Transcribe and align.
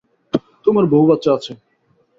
তোমার 0.65 0.85
বউ-বাচ্চা 0.85 1.29
আছে। 1.33 1.53